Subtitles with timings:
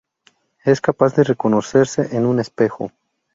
[0.65, 2.91] Es capaz de reconocerse en un espejo.